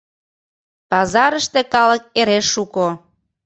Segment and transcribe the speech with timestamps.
[0.91, 2.87] Пазарыште калык эре шуко.